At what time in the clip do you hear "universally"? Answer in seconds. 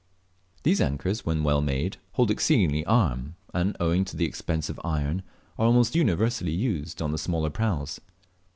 5.95-6.51